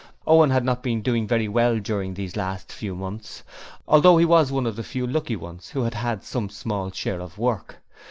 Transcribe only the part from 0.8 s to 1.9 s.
been doing very well